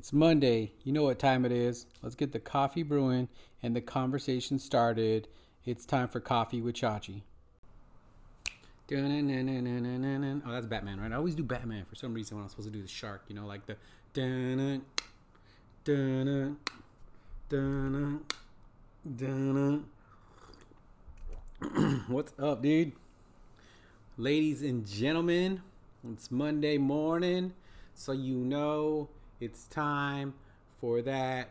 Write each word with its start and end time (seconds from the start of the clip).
It's 0.00 0.14
Monday. 0.14 0.72
You 0.82 0.94
know 0.94 1.02
what 1.02 1.18
time 1.18 1.44
it 1.44 1.52
is. 1.52 1.84
Let's 2.00 2.14
get 2.14 2.32
the 2.32 2.40
coffee 2.40 2.82
brewing 2.82 3.28
and 3.62 3.76
the 3.76 3.82
conversation 3.82 4.58
started. 4.58 5.28
It's 5.66 5.84
time 5.84 6.08
for 6.08 6.20
coffee 6.20 6.62
with 6.62 6.74
Chachi. 6.74 7.20
Oh, 8.90 10.52
that's 10.52 10.64
Batman, 10.64 11.00
right? 11.02 11.12
I 11.12 11.16
always 11.16 11.34
do 11.34 11.42
Batman 11.42 11.84
for 11.84 11.96
some 11.96 12.14
reason 12.14 12.38
when 12.38 12.44
I'm 12.44 12.48
supposed 12.48 12.68
to 12.68 12.72
do 12.72 12.80
the 12.80 12.88
shark. 12.88 13.24
You 13.28 13.34
know, 13.34 13.44
like 13.44 13.66
the. 13.66 13.76
What's 22.08 22.32
up, 22.38 22.62
dude? 22.62 22.92
Ladies 24.16 24.62
and 24.62 24.86
gentlemen, 24.86 25.60
it's 26.10 26.30
Monday 26.30 26.78
morning, 26.78 27.52
so 27.94 28.12
you 28.12 28.38
know 28.38 29.10
it's 29.40 29.64
time 29.64 30.34
for 30.80 31.00
that 31.00 31.48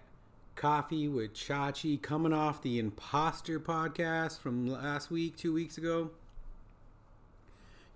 coffee 0.56 1.08
with 1.08 1.34
Chachi 1.34 2.00
coming 2.00 2.34
off 2.34 2.62
the 2.62 2.78
Imposter 2.78 3.60
podcast 3.60 4.40
from 4.40 4.68
last 4.68 5.10
week, 5.10 5.36
two 5.36 5.54
weeks 5.54 5.78
ago. 5.78 6.12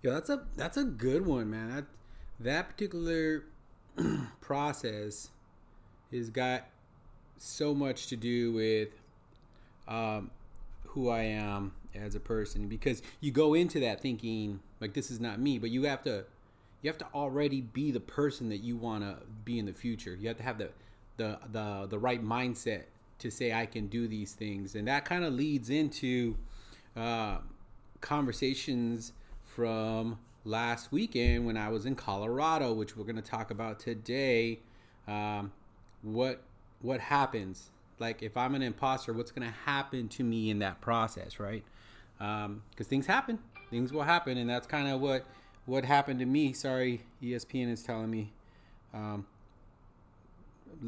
Yo, 0.01 0.11
that's 0.11 0.29
a 0.29 0.43
that's 0.57 0.77
a 0.77 0.83
good 0.83 1.25
one, 1.25 1.49
man. 1.51 1.75
That 1.75 1.85
that 2.39 2.69
particular 2.69 3.43
process 4.41 5.29
has 6.11 6.29
got 6.29 6.65
so 7.37 7.75
much 7.75 8.07
to 8.07 8.15
do 8.15 8.51
with 8.51 8.89
um, 9.87 10.31
who 10.87 11.09
I 11.09 11.21
am 11.21 11.73
as 11.93 12.15
a 12.15 12.19
person 12.19 12.67
because 12.67 13.03
you 13.21 13.31
go 13.31 13.53
into 13.53 13.79
that 13.81 14.01
thinking 14.01 14.59
like 14.81 14.93
this 14.93 15.11
is 15.11 15.19
not 15.19 15.39
me, 15.39 15.59
but 15.59 15.69
you 15.69 15.83
have 15.83 16.01
to 16.03 16.25
you 16.83 16.89
have 16.89 16.97
to 16.97 17.07
already 17.15 17.61
be 17.61 17.91
the 17.91 18.01
person 18.01 18.49
that 18.49 18.57
you 18.57 18.75
want 18.75 19.03
to 19.03 19.25
be 19.45 19.57
in 19.57 19.65
the 19.65 19.73
future. 19.73 20.15
You 20.15 20.27
have 20.27 20.37
to 20.37 20.43
have 20.43 20.57
the 20.59 20.69
the 21.17 21.39
the 21.51 21.87
the 21.89 21.97
right 21.97 22.23
mindset 22.23 22.83
to 23.19 23.31
say 23.31 23.53
I 23.53 23.65
can 23.65 23.87
do 23.87 24.07
these 24.07 24.33
things, 24.33 24.75
and 24.75 24.87
that 24.87 25.05
kind 25.05 25.23
of 25.23 25.33
leads 25.33 25.69
into 25.69 26.35
uh, 26.95 27.37
conversations 28.01 29.13
from 29.43 30.19
last 30.43 30.91
weekend 30.91 31.45
when 31.45 31.55
I 31.55 31.69
was 31.69 31.85
in 31.85 31.95
Colorado, 31.95 32.73
which 32.73 32.97
we're 32.97 33.05
going 33.05 33.15
to 33.15 33.21
talk 33.21 33.49
about 33.49 33.79
today. 33.79 34.59
Um, 35.07 35.53
what 36.01 36.43
what 36.81 36.99
happens? 36.99 37.71
Like 37.97 38.21
if 38.21 38.35
I'm 38.35 38.55
an 38.55 38.61
imposter, 38.61 39.13
what's 39.13 39.31
going 39.31 39.47
to 39.47 39.55
happen 39.65 40.09
to 40.09 40.23
me 40.23 40.49
in 40.49 40.59
that 40.59 40.81
process, 40.81 41.39
right? 41.39 41.63
Because 42.17 42.45
um, 42.45 42.61
things 42.75 43.05
happen, 43.05 43.39
things 43.69 43.93
will 43.93 44.03
happen, 44.03 44.37
and 44.37 44.49
that's 44.49 44.67
kind 44.67 44.89
of 44.89 44.99
what 44.99 45.25
what 45.65 45.85
happened 45.85 46.19
to 46.19 46.25
me. 46.25 46.53
Sorry, 46.53 47.01
ESPN 47.21 47.71
is 47.71 47.83
telling 47.83 48.09
me 48.09 48.33
um, 48.93 49.25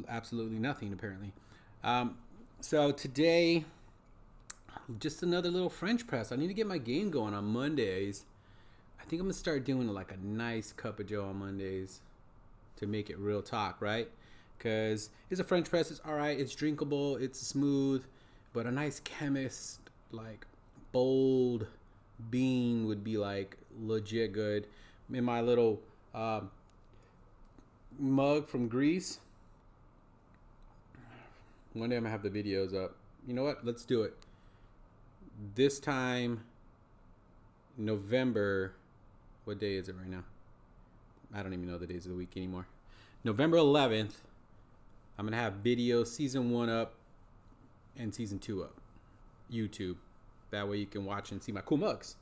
absolutely 0.08 0.60
nothing, 0.60 0.92
apparently. 0.92 1.34
Um, 1.84 2.18
so 2.60 2.92
today, 2.92 3.66
just 5.00 5.24
another 5.24 5.50
little 5.50 5.70
French 5.70 6.08
press. 6.08 6.32
I 6.32 6.36
need 6.36 6.48
to 6.48 6.54
get 6.54 6.68
my 6.68 6.78
game 6.78 7.10
going 7.10 7.34
on 7.34 7.46
Mondays. 7.46 8.26
I 9.00 9.04
think 9.04 9.20
I'm 9.20 9.28
gonna 9.28 9.34
start 9.34 9.64
doing 9.66 9.88
like 9.88 10.12
a 10.12 10.18
nice 10.18 10.72
cup 10.72 11.00
of 11.00 11.08
Joe 11.08 11.26
on 11.26 11.38
Mondays 11.38 12.02
to 12.78 12.88
make 12.88 13.10
it 13.10 13.18
real 13.20 13.42
talk, 13.42 13.78
right? 13.80 14.10
Because 14.58 15.10
it's 15.30 15.40
a 15.40 15.44
French 15.44 15.70
press. 15.70 15.92
It's 15.92 16.02
all 16.06 16.16
right. 16.16 16.40
It's 16.40 16.56
drinkable. 16.56 17.18
It's 17.18 17.40
smooth, 17.40 18.06
but 18.54 18.66
a 18.66 18.72
nice 18.72 19.00
chemist 19.00 19.80
like 20.12 20.46
bold 20.92 21.68
bean 22.30 22.86
would 22.88 23.04
be 23.04 23.18
like 23.18 23.58
legit 23.82 24.34
good. 24.34 24.68
In 25.12 25.24
my 25.24 25.42
little 25.42 25.82
um, 26.14 26.50
mug 28.00 28.48
from 28.48 28.68
Greece. 28.68 29.20
One 31.74 31.90
day 31.90 31.98
I'm 31.98 32.04
gonna 32.04 32.12
have 32.12 32.24
the 32.24 32.30
videos 32.30 32.74
up. 32.74 32.96
You 33.28 33.34
know 33.34 33.44
what? 33.44 33.66
Let's 33.66 33.86
do 33.86 34.04
it. 34.04 34.16
This 35.56 35.80
time, 35.80 36.46
November. 37.78 38.74
What 39.44 39.60
day 39.60 39.76
is 39.76 39.90
it 39.90 39.96
right 40.00 40.10
now? 40.10 40.24
I 41.34 41.44
don't 41.44 41.54
even 41.54 41.68
know 41.68 41.78
the 41.78 41.88
days 41.88 42.06
of 42.06 42.12
the 42.12 42.18
week 42.18 42.32
anymore. 42.36 42.68
November 43.24 43.58
11th. 43.58 44.14
I'm 45.18 45.26
gonna 45.26 45.38
have 45.38 45.56
video 45.56 46.04
season 46.04 46.52
one 46.52 46.70
up 46.70 46.94
and 47.98 48.14
season 48.14 48.40
two 48.40 48.64
up. 48.64 48.76
YouTube. 49.52 49.98
That 50.52 50.70
way 50.70 50.78
you 50.78 50.86
can 50.86 51.06
watch 51.06 51.32
and 51.32 51.44
see 51.44 51.52
my 51.52 51.62
cool 51.62 51.78
mugs. 51.78 52.16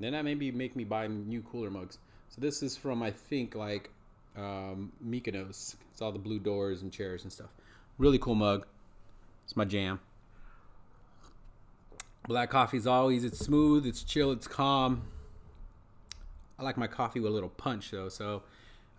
Then 0.00 0.12
that 0.12 0.24
maybe 0.24 0.50
make 0.52 0.76
me 0.76 0.84
buy 0.84 1.06
new 1.06 1.42
cooler 1.42 1.70
mugs. 1.70 1.98
So 2.28 2.40
this 2.40 2.62
is 2.62 2.76
from 2.76 3.02
I 3.02 3.10
think 3.10 3.54
like 3.54 3.90
um, 4.36 4.92
Mykonos. 5.04 5.76
It's 5.90 6.00
all 6.00 6.12
the 6.12 6.18
blue 6.18 6.38
doors 6.38 6.82
and 6.82 6.92
chairs 6.92 7.24
and 7.24 7.32
stuff. 7.32 7.50
Really 7.98 8.18
cool 8.18 8.34
mug. 8.34 8.66
It's 9.44 9.56
my 9.56 9.64
jam. 9.64 10.00
Black 12.26 12.50
coffee 12.50 12.76
is 12.76 12.86
always 12.86 13.24
it's 13.24 13.38
smooth, 13.38 13.86
it's 13.86 14.02
chill, 14.02 14.30
it's 14.32 14.46
calm. 14.46 15.02
I 16.58 16.62
like 16.62 16.76
my 16.76 16.86
coffee 16.86 17.20
with 17.20 17.30
a 17.30 17.34
little 17.34 17.48
punch 17.48 17.90
though, 17.90 18.08
so 18.08 18.42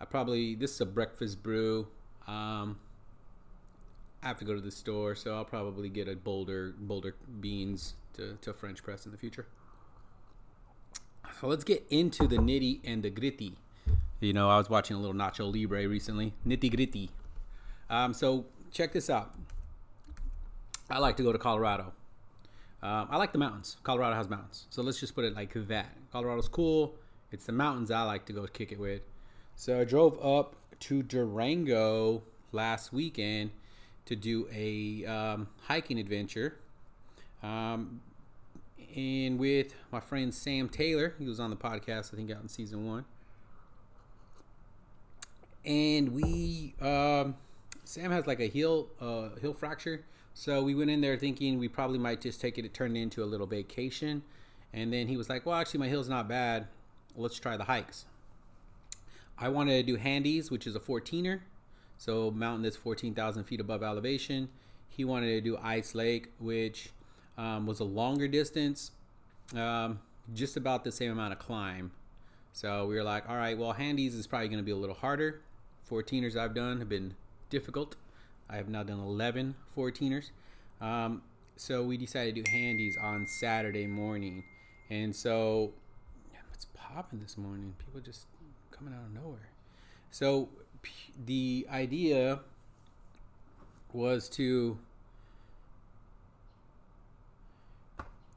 I 0.00 0.04
probably 0.04 0.54
this 0.54 0.74
is 0.74 0.80
a 0.80 0.86
breakfast 0.86 1.42
brew. 1.42 1.86
Um, 2.26 2.78
I 4.22 4.28
have 4.28 4.38
to 4.38 4.44
go 4.44 4.54
to 4.54 4.60
the 4.60 4.70
store, 4.70 5.14
so 5.14 5.34
I'll 5.34 5.44
probably 5.44 5.88
get 5.88 6.08
a 6.08 6.16
Boulder 6.16 6.74
Boulder 6.78 7.14
beans 7.40 7.94
to, 8.14 8.36
to 8.40 8.52
French 8.52 8.82
press 8.82 9.06
in 9.06 9.12
the 9.12 9.18
future. 9.18 9.46
Let's 11.48 11.64
get 11.64 11.84
into 11.90 12.26
the 12.26 12.36
nitty 12.36 12.80
and 12.84 13.02
the 13.02 13.10
gritty. 13.10 13.56
You 14.20 14.32
know, 14.32 14.50
I 14.50 14.58
was 14.58 14.68
watching 14.68 14.96
a 14.96 15.00
little 15.00 15.14
Nacho 15.14 15.52
Libre 15.52 15.88
recently. 15.88 16.34
Nitty 16.46 16.74
gritty. 16.74 17.10
Um, 17.88 18.12
so 18.12 18.44
check 18.70 18.92
this 18.92 19.08
out. 19.08 19.34
I 20.90 20.98
like 20.98 21.16
to 21.16 21.22
go 21.22 21.32
to 21.32 21.38
Colorado. 21.38 21.92
Um, 22.82 23.08
I 23.10 23.16
like 23.16 23.32
the 23.32 23.38
mountains. 23.38 23.76
Colorado 23.82 24.14
has 24.16 24.28
mountains. 24.28 24.66
So 24.70 24.82
let's 24.82 24.98
just 24.98 25.14
put 25.14 25.24
it 25.24 25.34
like 25.34 25.52
that. 25.68 25.86
Colorado's 26.12 26.48
cool. 26.48 26.94
It's 27.32 27.46
the 27.46 27.52
mountains 27.52 27.90
I 27.90 28.02
like 28.02 28.26
to 28.26 28.32
go 28.32 28.46
kick 28.46 28.72
it 28.72 28.78
with. 28.78 29.02
So 29.56 29.80
I 29.80 29.84
drove 29.84 30.18
up 30.24 30.56
to 30.80 31.02
Durango 31.02 32.22
last 32.52 32.92
weekend 32.92 33.50
to 34.06 34.16
do 34.16 34.48
a 34.52 35.04
um, 35.06 35.48
hiking 35.62 35.98
adventure. 35.98 36.56
Um, 37.42 38.00
and 38.96 39.38
with 39.38 39.74
my 39.90 40.00
friend 40.00 40.34
Sam 40.34 40.68
Taylor. 40.68 41.14
He 41.18 41.26
was 41.26 41.40
on 41.40 41.50
the 41.50 41.56
podcast, 41.56 42.12
I 42.12 42.16
think, 42.16 42.30
out 42.30 42.42
in 42.42 42.48
season 42.48 42.86
one. 42.86 43.04
And 45.64 46.12
we, 46.12 46.74
um, 46.80 47.36
Sam 47.84 48.10
has 48.10 48.26
like 48.26 48.40
a 48.40 48.46
heel, 48.46 48.88
uh, 49.00 49.30
heel 49.40 49.52
fracture. 49.52 50.04
So 50.34 50.62
we 50.62 50.74
went 50.74 50.90
in 50.90 51.00
there 51.00 51.16
thinking 51.16 51.58
we 51.58 51.68
probably 51.68 51.98
might 51.98 52.20
just 52.20 52.40
take 52.40 52.56
it, 52.58 52.72
turn 52.72 52.96
it 52.96 53.00
into 53.00 53.22
a 53.22 53.26
little 53.26 53.46
vacation. 53.46 54.22
And 54.72 54.92
then 54.92 55.08
he 55.08 55.16
was 55.16 55.28
like, 55.28 55.44
well, 55.44 55.56
actually, 55.56 55.80
my 55.80 55.88
heel's 55.88 56.08
not 56.08 56.28
bad. 56.28 56.68
Let's 57.16 57.38
try 57.38 57.56
the 57.56 57.64
hikes. 57.64 58.06
I 59.36 59.48
wanted 59.48 59.84
to 59.84 59.92
do 59.92 59.96
Handies, 59.96 60.50
which 60.50 60.66
is 60.66 60.76
a 60.76 60.80
14er. 60.80 61.40
So 61.98 62.30
mountain 62.30 62.62
that's 62.62 62.76
14,000 62.76 63.44
feet 63.44 63.60
above 63.60 63.82
elevation. 63.82 64.48
He 64.88 65.04
wanted 65.04 65.26
to 65.28 65.40
do 65.40 65.58
Ice 65.62 65.94
Lake, 65.94 66.28
which 66.38 66.90
um, 67.40 67.66
was 67.66 67.80
a 67.80 67.84
longer 67.84 68.28
distance, 68.28 68.90
um, 69.56 70.00
just 70.34 70.58
about 70.58 70.84
the 70.84 70.92
same 70.92 71.10
amount 71.10 71.32
of 71.32 71.38
climb. 71.38 71.90
So 72.52 72.86
we 72.86 72.96
were 72.96 73.02
like, 73.02 73.28
all 73.28 73.36
right, 73.36 73.56
well, 73.56 73.72
Handies 73.72 74.14
is 74.14 74.26
probably 74.26 74.48
going 74.48 74.58
to 74.58 74.64
be 74.64 74.72
a 74.72 74.76
little 74.76 74.94
harder. 74.94 75.40
14ers 75.90 76.36
I've 76.36 76.54
done 76.54 76.80
have 76.80 76.88
been 76.88 77.14
difficult. 77.48 77.96
I 78.48 78.56
have 78.56 78.68
now 78.68 78.82
done 78.82 79.00
11 79.00 79.54
14ers. 79.74 80.30
Um, 80.82 81.22
so 81.56 81.82
we 81.82 81.96
decided 81.96 82.34
to 82.34 82.42
do 82.42 82.50
Handies 82.50 82.98
on 83.00 83.26
Saturday 83.26 83.86
morning. 83.86 84.44
And 84.90 85.16
so, 85.16 85.72
what's 86.50 86.66
popping 86.74 87.20
this 87.20 87.38
morning? 87.38 87.74
People 87.78 88.00
just 88.00 88.26
coming 88.70 88.92
out 88.92 89.04
of 89.04 89.14
nowhere. 89.14 89.50
So 90.10 90.48
the 91.24 91.66
idea 91.70 92.40
was 93.92 94.28
to 94.30 94.78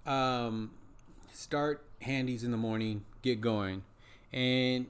um, 0.06 0.72
start 1.34 1.86
Handies 2.02 2.44
in 2.44 2.52
the 2.52 2.58
morning, 2.58 3.06
get 3.22 3.42
going. 3.42 3.84
And 4.32 4.88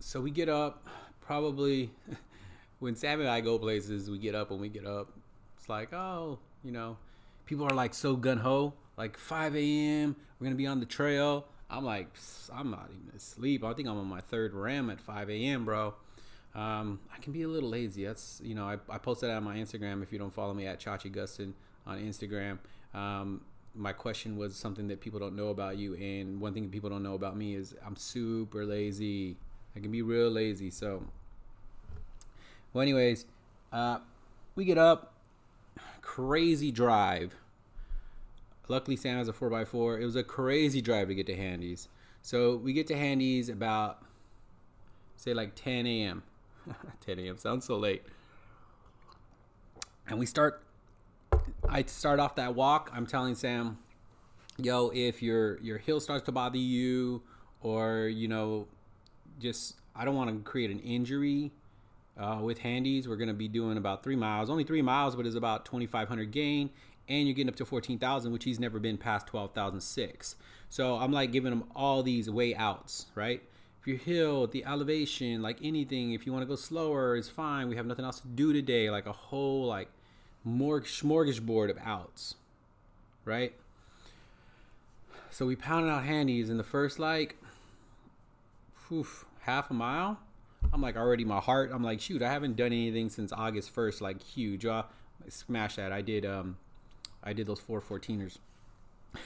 so 0.00 0.20
we 0.20 0.30
get 0.30 0.48
up 0.48 0.86
probably 1.20 1.90
when 2.80 2.96
Sam 2.96 3.20
and 3.20 3.28
I 3.28 3.40
go 3.40 3.58
places, 3.58 4.10
we 4.10 4.18
get 4.18 4.34
up 4.34 4.50
when 4.50 4.60
we 4.60 4.68
get 4.68 4.86
up. 4.86 5.12
It's 5.58 5.68
like, 5.68 5.92
oh, 5.92 6.38
you 6.64 6.72
know, 6.72 6.96
people 7.46 7.64
are 7.66 7.74
like 7.74 7.94
so 7.94 8.16
gun 8.16 8.38
ho, 8.38 8.74
like 8.96 9.16
5 9.16 9.54
a.m. 9.56 10.16
We're 10.38 10.46
gonna 10.46 10.56
be 10.56 10.66
on 10.66 10.80
the 10.80 10.86
trail. 10.86 11.46
I'm 11.70 11.84
like, 11.84 12.08
I'm 12.52 12.70
not 12.70 12.90
even 12.90 13.16
asleep. 13.16 13.64
I 13.64 13.72
think 13.72 13.88
I'm 13.88 13.96
on 13.98 14.06
my 14.06 14.20
third 14.20 14.52
ram 14.52 14.90
at 14.90 15.00
5 15.00 15.30
a.m., 15.30 15.64
bro. 15.64 15.94
Um, 16.54 17.00
I 17.14 17.18
can 17.18 17.32
be 17.32 17.42
a 17.42 17.48
little 17.48 17.70
lazy. 17.70 18.04
That's 18.04 18.40
you 18.44 18.54
know, 18.54 18.64
I, 18.64 18.76
I 18.90 18.98
posted 18.98 19.30
that 19.30 19.36
on 19.36 19.44
my 19.44 19.56
Instagram. 19.56 20.02
If 20.02 20.12
you 20.12 20.18
don't 20.18 20.32
follow 20.34 20.52
me 20.52 20.66
at 20.66 20.80
Chachi 20.80 21.10
Gustin 21.10 21.52
on 21.86 21.98
Instagram, 21.98 22.58
um, 22.94 23.40
my 23.74 23.92
question 23.92 24.36
was 24.36 24.54
something 24.54 24.88
that 24.88 25.00
people 25.00 25.18
don't 25.18 25.34
know 25.34 25.48
about 25.48 25.78
you 25.78 25.94
and 25.94 26.40
one 26.40 26.52
thing 26.52 26.68
people 26.68 26.90
don't 26.90 27.02
know 27.02 27.14
about 27.14 27.36
me 27.36 27.54
is 27.54 27.74
i'm 27.86 27.96
super 27.96 28.64
lazy 28.66 29.36
i 29.74 29.80
can 29.80 29.90
be 29.90 30.02
real 30.02 30.30
lazy 30.30 30.70
so 30.70 31.02
well 32.72 32.82
anyways 32.82 33.26
Uh, 33.72 33.98
we 34.54 34.66
get 34.66 34.76
up, 34.76 35.14
crazy 36.02 36.70
drive. 36.70 37.34
Luckily, 38.68 38.96
Sam 38.96 39.16
has 39.16 39.28
a 39.28 39.32
4x4. 39.32 40.00
It 40.00 40.04
was 40.04 40.14
a 40.16 40.22
crazy 40.22 40.82
drive 40.82 41.08
to 41.08 41.14
get 41.14 41.26
to 41.26 41.34
Handies. 41.36 41.88
So 42.20 42.56
we 42.56 42.74
get 42.74 42.86
to 42.88 42.96
Handies 42.96 43.48
about, 43.48 44.04
say, 45.16 45.32
like 45.32 45.54
10 45.54 45.86
a.m. 45.86 46.22
10 47.00 47.18
a.m. 47.20 47.38
sounds 47.38 47.64
so 47.64 47.76
late. 47.78 48.02
And 50.06 50.18
we 50.18 50.26
start, 50.26 50.62
I 51.72 51.84
start 51.84 52.20
off 52.20 52.34
that 52.34 52.54
walk. 52.54 52.90
I'm 52.94 53.06
telling 53.06 53.34
Sam, 53.34 53.78
yo, 54.58 54.90
if 54.94 55.22
your 55.22 55.58
your 55.60 55.78
heel 55.78 56.00
starts 56.00 56.26
to 56.26 56.32
bother 56.32 56.58
you, 56.58 57.22
or 57.62 58.08
you 58.08 58.28
know, 58.28 58.68
just 59.40 59.76
I 59.96 60.04
don't 60.04 60.14
want 60.14 60.28
to 60.28 60.50
create 60.50 60.70
an 60.70 60.80
injury 60.80 61.50
uh, 62.18 62.40
with 62.42 62.58
Handies. 62.58 63.08
We're 63.08 63.16
gonna 63.16 63.32
be 63.32 63.48
doing 63.48 63.78
about 63.78 64.02
three 64.02 64.16
miles, 64.16 64.50
only 64.50 64.64
three 64.64 64.82
miles, 64.82 65.16
but 65.16 65.24
it's 65.24 65.34
about 65.34 65.64
2,500 65.64 66.30
gain, 66.30 66.68
and 67.08 67.26
you're 67.26 67.34
getting 67.34 67.48
up 67.48 67.56
to 67.56 67.64
14,000, 67.64 68.30
which 68.32 68.44
he's 68.44 68.60
never 68.60 68.78
been 68.78 68.98
past 68.98 69.26
12,006. 69.28 70.36
So 70.68 70.96
I'm 70.96 71.10
like 71.10 71.32
giving 71.32 71.52
him 71.52 71.64
all 71.74 72.02
these 72.02 72.28
way 72.28 72.54
outs, 72.54 73.06
right? 73.14 73.42
If 73.86 74.06
you're 74.06 74.46
the 74.46 74.62
elevation, 74.66 75.40
like 75.40 75.56
anything, 75.62 76.12
if 76.12 76.26
you 76.26 76.32
want 76.34 76.42
to 76.42 76.46
go 76.46 76.54
slower, 76.54 77.16
it's 77.16 77.30
fine. 77.30 77.68
We 77.68 77.76
have 77.76 77.86
nothing 77.86 78.04
else 78.04 78.20
to 78.20 78.28
do 78.28 78.52
today. 78.52 78.90
Like 78.90 79.06
a 79.06 79.12
whole 79.12 79.64
like 79.66 79.88
more 80.44 80.80
smorgasbord 80.80 81.70
of 81.70 81.78
outs, 81.84 82.34
right? 83.24 83.54
So 85.30 85.46
we 85.46 85.56
pounded 85.56 85.90
out 85.90 86.04
Handies 86.04 86.50
in 86.50 86.58
the 86.58 86.64
first 86.64 86.98
like, 86.98 87.36
half 89.40 89.70
a 89.70 89.74
mile. 89.74 90.18
I'm 90.72 90.80
like 90.80 90.96
already 90.96 91.24
my 91.24 91.40
heart. 91.40 91.70
I'm 91.72 91.82
like 91.82 92.00
shoot, 92.00 92.22
I 92.22 92.30
haven't 92.30 92.56
done 92.56 92.66
anything 92.66 93.08
since 93.08 93.32
August 93.32 93.74
1st. 93.74 94.00
Like 94.00 94.22
huge, 94.22 94.64
uh, 94.66 94.84
smash 95.28 95.76
that. 95.76 95.92
I 95.92 96.02
did 96.02 96.24
um, 96.24 96.56
I 97.22 97.32
did 97.32 97.46
those 97.46 97.60
four 97.60 97.80
14ers 97.80 98.38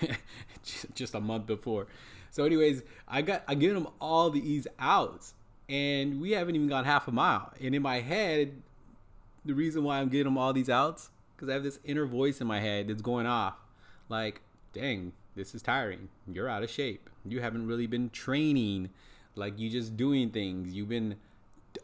just 0.94 1.14
a 1.14 1.20
month 1.20 1.46
before. 1.46 1.86
So 2.30 2.44
anyways, 2.44 2.82
I 3.08 3.22
got 3.22 3.42
I 3.48 3.54
given 3.54 3.82
them 3.82 3.92
all 4.00 4.30
the 4.30 4.40
ease 4.40 4.66
outs, 4.78 5.34
and 5.68 6.20
we 6.20 6.32
haven't 6.32 6.54
even 6.54 6.68
gone 6.68 6.84
half 6.84 7.08
a 7.08 7.12
mile. 7.12 7.52
And 7.60 7.74
in 7.74 7.82
my 7.82 8.00
head, 8.00 8.62
the 9.46 9.54
reason 9.54 9.84
why 9.84 10.00
I'm 10.00 10.08
getting 10.08 10.24
them 10.24 10.38
all 10.38 10.52
these 10.52 10.68
outs 10.68 11.10
because 11.34 11.48
I 11.48 11.52
have 11.52 11.62
this 11.62 11.78
inner 11.84 12.06
voice 12.06 12.40
in 12.40 12.46
my 12.46 12.60
head 12.60 12.88
that's 12.88 13.02
going 13.02 13.26
off, 13.26 13.56
like, 14.08 14.40
dang, 14.72 15.12
this 15.34 15.54
is 15.54 15.62
tiring. 15.62 16.08
You're 16.26 16.48
out 16.48 16.62
of 16.62 16.70
shape. 16.70 17.10
You 17.24 17.40
haven't 17.40 17.66
really 17.66 17.86
been 17.86 18.10
training. 18.10 18.90
Like 19.34 19.58
you 19.58 19.68
just 19.68 19.96
doing 19.96 20.30
things. 20.30 20.72
You've 20.72 20.88
been 20.88 21.16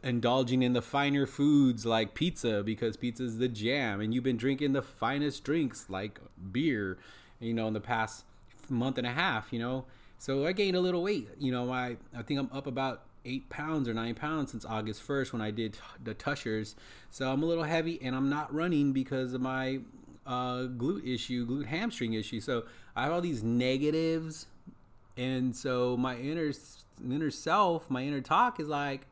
indulging 0.03 0.63
in 0.63 0.73
the 0.73 0.81
finer 0.81 1.27
foods 1.27 1.85
like 1.85 2.15
pizza 2.15 2.63
because 2.63 2.97
pizza 2.97 3.23
is 3.23 3.37
the 3.37 3.47
jam 3.47 4.01
and 4.01 4.11
you've 4.13 4.23
been 4.23 4.37
drinking 4.37 4.73
the 4.73 4.81
finest 4.81 5.43
drinks 5.43 5.87
like 5.87 6.19
beer, 6.51 6.97
you 7.39 7.53
know, 7.53 7.67
in 7.67 7.73
the 7.73 7.79
past 7.79 8.25
month 8.69 8.97
and 8.97 9.05
a 9.05 9.11
half, 9.11 9.53
you 9.53 9.59
know. 9.59 9.85
So 10.17 10.47
I 10.47 10.51
gained 10.51 10.75
a 10.75 10.81
little 10.81 11.03
weight. 11.03 11.29
You 11.37 11.51
know, 11.51 11.71
I 11.71 11.97
I 12.17 12.23
think 12.23 12.39
I'm 12.39 12.49
up 12.51 12.65
about 12.65 13.03
eight 13.25 13.49
pounds 13.49 13.87
or 13.87 13.93
nine 13.93 14.15
pounds 14.15 14.51
since 14.51 14.65
August 14.65 15.05
1st 15.07 15.33
when 15.33 15.41
I 15.41 15.51
did 15.51 15.77
the 16.03 16.13
tushers. 16.13 16.75
So 17.09 17.31
I'm 17.31 17.43
a 17.43 17.45
little 17.45 17.63
heavy 17.63 17.99
and 18.01 18.15
I'm 18.15 18.29
not 18.29 18.53
running 18.53 18.93
because 18.93 19.33
of 19.33 19.41
my 19.41 19.79
uh, 20.25 20.67
glute 20.67 21.07
issue, 21.07 21.45
glute 21.47 21.65
hamstring 21.65 22.13
issue. 22.13 22.39
So 22.39 22.65
I 22.95 23.03
have 23.03 23.13
all 23.13 23.21
these 23.21 23.43
negatives, 23.43 24.47
and 25.17 25.55
so 25.55 25.97
my 25.97 26.17
inner 26.17 26.51
inner 27.03 27.31
self, 27.31 27.89
my 27.89 28.03
inner 28.03 28.21
talk 28.21 28.59
is 28.59 28.67
like, 28.67 29.07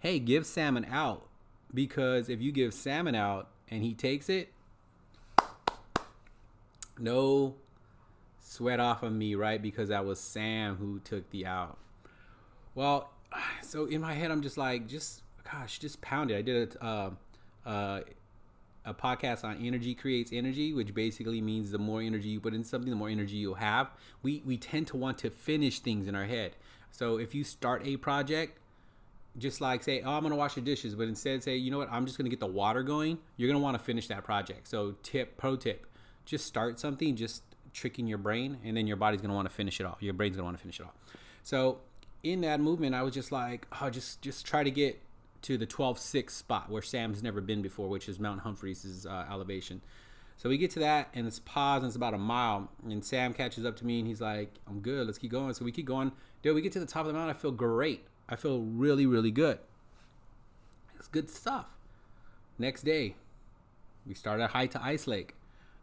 "Hey, 0.00 0.18
give 0.18 0.46
Sam 0.46 0.76
an 0.76 0.86
out," 0.86 1.26
because 1.72 2.28
if 2.28 2.40
you 2.40 2.52
give 2.52 2.72
Sam 2.72 3.06
an 3.06 3.14
out 3.14 3.48
and 3.70 3.82
he 3.82 3.94
takes 3.94 4.28
it, 4.28 4.52
no 6.98 7.56
sweat 8.40 8.80
off 8.80 9.02
of 9.02 9.12
me, 9.12 9.34
right? 9.34 9.60
Because 9.60 9.88
that 9.88 10.04
was 10.04 10.20
Sam 10.20 10.76
who 10.76 11.00
took 11.00 11.30
the 11.30 11.46
out. 11.46 11.78
Well, 12.74 13.10
so 13.62 13.86
in 13.86 14.00
my 14.00 14.14
head, 14.14 14.30
I'm 14.30 14.42
just 14.42 14.56
like, 14.56 14.86
just 14.86 15.22
gosh, 15.50 15.78
just 15.78 16.00
pound 16.00 16.30
it. 16.30 16.36
I 16.36 16.42
did 16.42 16.76
a 16.80 16.84
uh, 16.84 17.10
uh, 17.66 18.00
a 18.84 18.92
podcast 18.92 19.44
on 19.44 19.64
energy 19.64 19.94
creates 19.94 20.30
energy, 20.32 20.72
which 20.72 20.94
basically 20.94 21.40
means 21.40 21.70
the 21.70 21.78
more 21.78 22.02
energy 22.02 22.28
you 22.28 22.40
put 22.40 22.54
in 22.54 22.64
something, 22.64 22.90
the 22.90 22.96
more 22.96 23.08
energy 23.08 23.36
you'll 23.36 23.54
have. 23.54 23.90
We 24.22 24.42
we 24.44 24.56
tend 24.56 24.86
to 24.88 24.96
want 24.96 25.18
to 25.18 25.30
finish 25.30 25.80
things 25.80 26.06
in 26.06 26.14
our 26.14 26.26
head. 26.26 26.56
So 26.90 27.18
if 27.18 27.34
you 27.34 27.44
start 27.44 27.82
a 27.86 27.96
project, 27.96 28.58
just 29.38 29.60
like 29.60 29.82
say, 29.82 30.02
oh, 30.02 30.12
I'm 30.12 30.22
gonna 30.22 30.36
wash 30.36 30.54
the 30.54 30.60
dishes, 30.60 30.94
but 30.94 31.08
instead 31.08 31.42
say, 31.42 31.56
you 31.56 31.70
know 31.70 31.78
what, 31.78 31.90
I'm 31.90 32.06
just 32.06 32.18
gonna 32.18 32.30
get 32.30 32.40
the 32.40 32.46
water 32.46 32.82
going. 32.82 33.18
You're 33.36 33.48
gonna 33.48 33.62
want 33.62 33.76
to 33.76 33.82
finish 33.82 34.08
that 34.08 34.22
project. 34.22 34.68
So 34.68 34.96
tip, 35.02 35.36
pro 35.36 35.56
tip, 35.56 35.86
just 36.24 36.46
start 36.46 36.78
something, 36.78 37.16
just 37.16 37.42
tricking 37.72 38.06
your 38.06 38.18
brain, 38.18 38.58
and 38.64 38.76
then 38.76 38.86
your 38.86 38.96
body's 38.96 39.20
gonna 39.20 39.34
want 39.34 39.48
to 39.48 39.54
finish 39.54 39.80
it 39.80 39.86
off. 39.86 40.02
Your 40.02 40.14
brain's 40.14 40.36
gonna 40.36 40.44
want 40.44 40.58
to 40.58 40.62
finish 40.62 40.78
it 40.78 40.84
off. 40.86 40.94
So 41.42 41.80
in 42.24 42.40
that 42.40 42.58
movement, 42.58 42.94
I 42.94 43.02
was 43.02 43.14
just 43.14 43.30
like, 43.30 43.68
oh, 43.80 43.90
just 43.90 44.22
just 44.22 44.44
try 44.44 44.64
to 44.64 44.70
get 44.70 45.00
to 45.42 45.58
the 45.58 45.66
12-6 45.66 46.30
spot 46.30 46.70
where 46.70 46.80
Sam's 46.80 47.22
never 47.22 47.42
been 47.42 47.60
before, 47.60 47.86
which 47.88 48.08
is 48.08 48.18
Mount 48.18 48.40
Humphreys' 48.40 49.04
uh, 49.06 49.26
elevation. 49.30 49.82
So 50.38 50.48
we 50.48 50.56
get 50.56 50.70
to 50.72 50.80
that, 50.80 51.10
and 51.14 51.26
it's 51.26 51.38
pause, 51.38 51.82
and 51.82 51.88
it's 51.88 51.96
about 51.96 52.14
a 52.14 52.18
mile. 52.18 52.70
And 52.82 53.04
Sam 53.04 53.34
catches 53.34 53.64
up 53.64 53.76
to 53.76 53.86
me, 53.86 54.00
and 54.00 54.08
he's 54.08 54.20
like, 54.20 54.54
"I'm 54.66 54.80
good. 54.80 55.06
Let's 55.06 55.18
keep 55.18 55.30
going." 55.30 55.54
So 55.54 55.64
we 55.64 55.70
keep 55.70 55.86
going. 55.86 56.12
Dude, 56.42 56.54
we 56.54 56.62
get 56.62 56.72
to 56.72 56.80
the 56.80 56.86
top 56.86 57.02
of 57.02 57.08
the 57.08 57.12
mountain. 57.12 57.36
I 57.36 57.38
feel 57.38 57.52
great. 57.52 58.06
I 58.28 58.36
feel 58.36 58.60
really, 58.60 59.06
really 59.06 59.30
good. 59.30 59.58
It's 60.98 61.08
good 61.08 61.30
stuff. 61.30 61.66
Next 62.58 62.82
day, 62.82 63.14
we 64.06 64.14
start 64.14 64.40
at 64.40 64.50
high 64.50 64.66
to 64.68 64.82
Ice 64.82 65.06
Lake. 65.06 65.34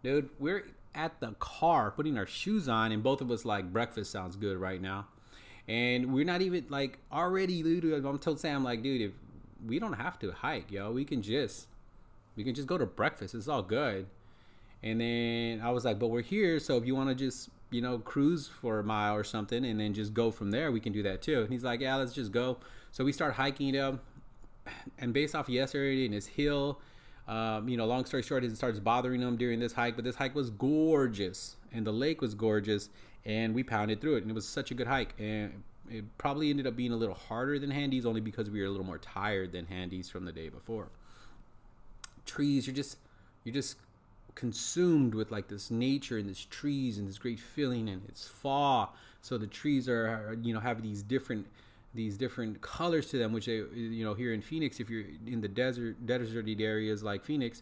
Dude, 0.04 0.30
we're 0.40 0.66
at 0.96 1.20
the 1.20 1.36
car 1.40 1.92
putting 1.92 2.18
our 2.18 2.26
shoes 2.26 2.68
on, 2.68 2.92
and 2.92 3.04
both 3.04 3.22
of 3.22 3.32
us 3.32 3.46
like 3.46 3.72
breakfast 3.72 4.12
sounds 4.12 4.36
good 4.36 4.58
right 4.58 4.82
now. 4.82 5.08
And 5.68 6.14
we're 6.14 6.26
not 6.26 6.42
even 6.42 6.66
like 6.70 7.00
already, 7.12 7.62
dude. 7.64 7.84
I'm 8.06 8.20
told 8.20 8.40
Sam 8.40 8.64
like, 8.64 8.82
dude, 8.82 9.02
if 9.02 9.12
we 9.66 9.80
don't 9.80 9.94
have 9.94 10.18
to 10.20 10.32
hike, 10.32 10.72
yo, 10.72 10.92
we 10.92 11.06
can 11.06 11.22
just 11.22 11.68
we 12.36 12.44
can 12.44 12.56
just 12.56 12.68
go 12.68 12.78
to 12.78 12.86
breakfast. 12.86 13.36
It's 13.36 13.48
all 13.48 13.62
good. 13.62 14.08
And 14.84 15.00
then 15.00 15.62
I 15.62 15.70
was 15.70 15.86
like, 15.86 16.00
but 16.00 16.08
we're 16.08 16.24
here, 16.24 16.60
so 16.60 16.78
if 16.78 16.86
you 16.86 16.96
want 16.96 17.10
to 17.10 17.16
just 17.16 17.50
you 17.70 17.82
know 17.82 18.00
cruise 18.00 18.48
for 18.48 18.80
a 18.80 18.84
mile 18.84 19.16
or 19.16 19.24
something, 19.24 19.64
and 19.64 19.80
then 19.80 19.94
just 19.94 20.14
go 20.14 20.32
from 20.32 20.52
there, 20.52 20.72
we 20.72 20.80
can 20.80 20.92
do 20.92 21.04
that 21.04 21.22
too. 21.22 21.42
And 21.42 21.52
he's 21.52 21.64
like, 21.64 21.82
yeah, 21.82 21.96
let's 21.96 22.14
just 22.14 22.32
go. 22.32 22.58
So 22.92 23.04
we 23.04 23.12
start 23.12 23.36
hiking 23.36 23.78
up, 23.78 24.04
and 24.98 25.14
based 25.14 25.36
off 25.36 25.50
yesterday 25.50 26.06
and 26.06 26.14
his 26.14 26.28
hill. 26.28 26.80
Um, 27.28 27.70
you 27.70 27.78
know, 27.78 27.86
long 27.86 28.04
story 28.06 28.24
short, 28.24 28.44
it 28.44 28.58
starts 28.58 28.80
bothering 28.80 29.22
him 29.22 29.38
during 29.38 29.60
this 29.60 29.74
hike, 29.74 29.96
but 29.96 30.04
this 30.04 30.16
hike 30.16 30.36
was 30.36 30.50
gorgeous, 30.50 31.56
and 31.72 31.86
the 31.86 31.94
lake 31.94 32.20
was 32.20 32.34
gorgeous, 32.34 32.90
and 33.26 33.54
we 33.54 33.64
pounded 33.64 34.02
through 34.02 34.16
it, 34.16 34.24
and 34.24 34.32
it 34.32 34.34
was 34.34 34.48
such 34.48 34.72
a 34.72 34.74
good 34.74 34.88
hike. 34.88 35.14
And 35.20 35.64
it 35.90 36.18
probably 36.18 36.50
ended 36.50 36.68
up 36.68 36.76
being 36.76 36.92
a 36.92 36.96
little 36.96 37.16
harder 37.16 37.60
than 37.60 37.72
Handies 37.72 38.06
only 38.06 38.22
because 38.22 38.50
we 38.50 38.62
were 38.62 38.68
a 38.68 38.70
little 38.70 38.86
more 38.86 38.98
tired 38.98 39.52
than 39.52 39.66
Handies 39.66 40.10
from 40.10 40.26
the 40.26 40.32
day 40.32 40.50
before. 40.50 40.90
Trees, 42.26 42.68
you're 42.68 42.76
just 42.76 42.98
you're 43.44 43.54
just 43.54 43.78
consumed 44.36 45.14
with 45.14 45.32
like 45.32 45.50
this 45.50 45.70
nature 45.70 46.18
and 46.18 46.30
this 46.30 46.46
trees 46.50 46.98
and 46.98 47.08
this 47.08 47.18
great 47.18 47.40
feeling, 47.40 47.90
and 47.90 48.04
it's 48.08 48.28
fall. 48.28 48.96
So 49.22 49.38
the 49.38 49.48
trees 49.48 49.88
are, 49.90 50.38
you 50.42 50.54
know 50.54 50.60
have 50.60 50.82
these 50.82 51.04
different 51.04 51.48
these 51.94 52.18
different 52.18 52.62
colors 52.62 53.10
to 53.10 53.18
them, 53.18 53.34
which 53.34 53.48
they, 53.48 53.58
you 53.58 54.04
know 54.04 54.14
here 54.14 54.34
in 54.34 54.42
Phoenix, 54.42 54.80
if 54.80 54.90
you're 54.90 55.06
in 55.26 55.42
the 55.42 55.48
desert 55.48 56.06
deserty 56.06 56.60
areas 56.62 57.04
like 57.04 57.24
Phoenix, 57.24 57.62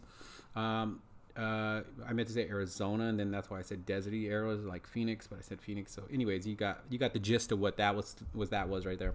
um, 0.54 1.00
uh, 1.36 1.82
I 2.06 2.12
meant 2.12 2.28
to 2.28 2.34
say 2.34 2.48
Arizona, 2.48 3.04
and 3.04 3.18
then 3.18 3.30
that's 3.30 3.50
why 3.50 3.58
I 3.58 3.62
said 3.62 3.86
deserty 3.86 4.30
areas 4.30 4.64
like 4.64 4.86
Phoenix, 4.86 5.26
but 5.26 5.38
I 5.38 5.42
said 5.42 5.60
Phoenix. 5.60 5.92
So, 5.92 6.04
anyways, 6.12 6.46
you 6.46 6.54
got 6.54 6.80
you 6.90 6.98
got 6.98 7.12
the 7.12 7.18
gist 7.18 7.52
of 7.52 7.58
what 7.58 7.76
that 7.76 7.94
was 7.94 8.16
was 8.34 8.50
that 8.50 8.68
was 8.68 8.86
right 8.86 8.98
there. 8.98 9.14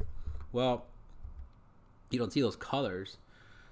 Well, 0.51 0.86
you 2.10 2.19
don't 2.19 2.31
see 2.31 2.41
those 2.41 2.55
colors, 2.55 3.17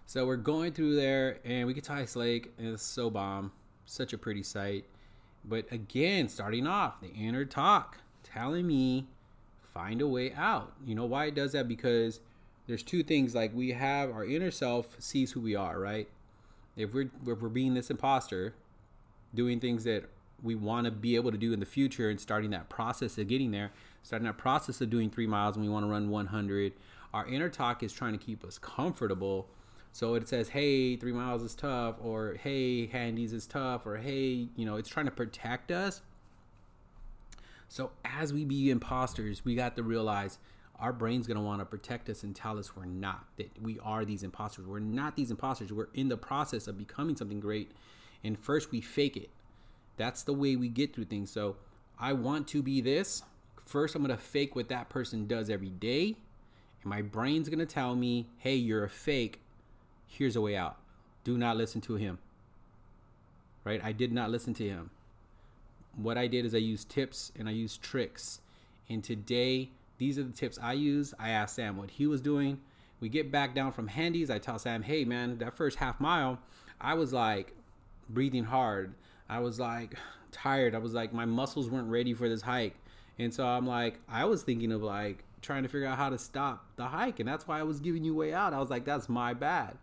so 0.06 0.26
we're 0.26 0.36
going 0.36 0.74
through 0.74 0.96
there, 0.96 1.40
and 1.44 1.68
we 1.68 1.74
get 1.74 1.86
to 1.86 1.94
Ice 1.94 2.16
Lake, 2.16 2.52
and 2.58 2.68
it's 2.68 2.84
so 2.84 3.10
bomb, 3.10 3.52
such 3.86 4.14
a 4.14 4.18
pretty 4.18 4.44
sight. 4.44 4.86
But 5.46 5.72
again, 5.72 6.30
starting 6.30 6.68
off, 6.68 7.02
the 7.02 7.10
inner 7.10 7.46
talk 7.46 8.00
telling 8.24 8.68
me 8.68 9.08
find 9.74 10.02
a 10.02 10.08
way 10.08 10.34
out. 10.34 10.74
You 10.86 10.96
know 10.96 11.06
why 11.06 11.26
it 11.26 11.36
does 11.36 11.54
that? 11.54 11.68
Because 11.68 12.20
there's 12.68 12.84
two 12.84 13.04
things 13.04 13.36
like 13.36 13.54
we 13.54 13.72
have 13.72 14.12
our 14.12 14.26
inner 14.26 14.52
self 14.52 14.96
sees 15.00 15.32
who 15.32 15.42
we 15.42 15.56
are, 15.56 15.80
right? 15.80 16.08
If 16.76 16.94
we're 16.94 17.12
if 17.28 17.42
we're 17.42 17.50
being 17.50 17.74
this 17.74 17.90
imposter, 17.90 18.54
doing 19.34 19.60
things 19.60 19.84
that 19.84 20.10
we 20.42 20.56
want 20.56 20.86
to 20.86 20.92
be 20.92 21.16
able 21.16 21.32
to 21.32 21.38
do 21.38 21.54
in 21.54 21.60
the 21.60 21.66
future 21.66 22.10
and 22.10 22.20
starting 22.20 22.52
that 22.52 22.70
process 22.70 23.18
of 23.18 23.28
getting 23.28 23.52
there, 23.52 23.72
starting 24.04 24.26
that 24.26 24.38
process 24.38 24.82
of 24.82 24.90
doing 24.90 25.10
three 25.10 25.28
miles 25.28 25.56
and 25.56 25.64
we 25.64 25.72
want 25.72 25.86
to 25.86 25.90
run 25.90 26.10
100. 26.10 26.74
Our 27.14 27.28
inner 27.28 27.50
talk 27.50 27.82
is 27.84 27.94
trying 27.94 28.12
to 28.12 28.24
keep 28.24 28.44
us 28.44 28.58
comfortable. 28.58 29.48
So 29.94 30.16
it 30.16 30.28
says, 30.28 30.50
hey, 30.50 30.96
three 30.96 31.12
miles 31.12 31.44
is 31.44 31.54
tough, 31.54 31.98
or 32.02 32.36
hey, 32.42 32.88
Handies 32.88 33.32
is 33.32 33.46
tough, 33.46 33.86
or 33.86 33.98
hey, 33.98 34.48
you 34.56 34.66
know, 34.66 34.76
it's 34.76 34.90
trying 34.90 35.06
to 35.06 35.12
protect 35.12 35.72
us. 35.72 36.02
So 37.70 37.92
as 38.04 38.34
we 38.34 38.44
be 38.44 38.72
imposters, 38.72 39.46
we 39.46 39.54
got 39.54 39.76
to 39.76 39.84
realize 39.84 40.40
our 40.84 40.92
brain's 40.92 41.28
going 41.28 41.38
to 41.38 41.44
want 41.44 41.62
to 41.62 41.66
protect 41.66 42.10
us 42.10 42.24
and 42.24 42.36
tell 42.36 42.60
us 42.60 42.76
we're 42.76 42.84
not, 42.84 43.24
that 43.38 43.50
we 43.62 43.80
are 43.80 44.04
these 44.04 44.22
imposters. 44.22 44.68
We're 44.68 44.80
not 44.80 45.16
these 45.16 45.32
imposters. 45.32 45.72
We're 45.72 45.88
in 45.94 46.10
the 46.10 46.18
process 46.18 46.68
of 46.68 46.78
becoming 46.78 47.16
something 47.16 47.40
great. 47.40 47.72
And 48.22 48.38
first, 48.38 48.70
we 48.70 48.82
fake 48.82 49.16
it. 49.16 49.30
That's 49.96 50.24
the 50.24 50.34
way 50.34 50.58
we 50.58 50.68
get 50.68 50.94
through 50.94 51.06
things. 51.06 51.32
So, 51.32 51.56
I 51.98 52.12
want 52.12 52.50
to 52.50 52.62
be 52.62 52.82
this. 52.82 53.24
First, 53.64 53.96
I'm 53.96 54.04
going 54.04 54.14
to 54.16 54.22
fake 54.22 54.58
what 54.58 54.68
that 54.68 54.90
person 54.90 55.26
does 55.26 55.50
every 55.50 55.70
day. 55.70 56.18
And 56.82 56.90
my 56.90 57.02
brain's 57.02 57.48
going 57.48 57.60
to 57.60 57.66
tell 57.66 57.96
me, 57.96 58.28
hey, 58.40 58.56
you're 58.56 58.84
a 58.84 58.90
fake. 58.90 59.40
Here's 60.06 60.36
a 60.36 60.42
way 60.42 60.58
out. 60.58 60.78
Do 61.24 61.38
not 61.38 61.56
listen 61.56 61.80
to 61.82 61.96
him. 61.96 62.18
Right? 63.64 63.80
I 63.82 63.94
did 63.94 64.12
not 64.12 64.30
listen 64.30 64.54
to 64.56 64.68
him. 64.68 64.90
What 65.96 66.18
I 66.18 66.28
did 66.28 66.44
is 66.44 66.54
I 66.54 66.58
used 66.58 66.90
tips 66.90 67.32
and 67.40 67.48
I 67.48 67.54
used 67.54 67.82
tricks. 67.82 68.42
And 68.90 69.02
today, 69.02 69.70
these 70.04 70.20
are 70.20 70.24
the 70.24 70.34
tips 70.34 70.60
I 70.62 70.74
use. 70.74 71.14
I 71.18 71.30
asked 71.30 71.56
Sam 71.56 71.78
what 71.78 71.92
he 71.92 72.08
was 72.08 72.20
doing. 72.20 72.60
We 73.00 73.08
get 73.08 73.32
back 73.32 73.56
down 73.56 73.72
from 73.72 73.88
Handies. 73.88 74.30
I 74.30 74.38
tell 74.38 74.60
Sam, 74.60 74.84
hey, 74.84 75.06
man, 75.06 75.38
that 75.38 75.56
first 75.56 75.78
half 75.78 76.02
mile, 76.02 76.40
I 76.82 76.94
was 76.96 77.14
like 77.14 77.54
breathing 78.10 78.44
hard. 78.44 78.96
I 79.30 79.40
was 79.40 79.62
like 79.62 79.96
tired. 80.34 80.76
I 80.76 80.80
was 80.80 80.94
like, 80.94 81.14
my 81.14 81.24
muscles 81.24 81.70
weren't 81.70 81.90
ready 81.90 82.14
for 82.14 82.28
this 82.28 82.42
hike. 82.42 82.76
And 83.18 83.34
so 83.34 83.46
I'm 83.46 83.66
like, 83.66 84.02
I 84.10 84.26
was 84.26 84.44
thinking 84.44 84.74
of 84.74 84.84
like 84.84 85.24
trying 85.42 85.64
to 85.64 85.70
figure 85.70 85.88
out 85.88 85.98
how 85.98 86.10
to 86.10 86.18
stop 86.18 86.66
the 86.76 86.88
hike. 86.88 87.22
And 87.22 87.30
that's 87.30 87.48
why 87.48 87.60
I 87.60 87.64
was 87.64 87.80
giving 87.80 88.04
you 88.04 88.14
way 88.14 88.34
out. 88.34 88.54
I 88.54 88.60
was 88.60 88.70
like, 88.70 88.84
that's 88.84 89.08
my 89.08 89.34
bad. 89.34 89.78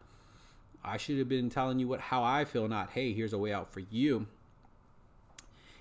I 0.84 0.98
should 0.98 1.18
have 1.18 1.30
been 1.30 1.48
telling 1.48 1.78
you 1.78 1.88
what 1.88 2.00
how 2.00 2.22
I 2.22 2.44
feel, 2.44 2.68
not 2.68 2.90
hey, 2.90 3.14
here's 3.14 3.32
a 3.32 3.38
way 3.38 3.54
out 3.54 3.72
for 3.72 3.80
you. 3.80 4.26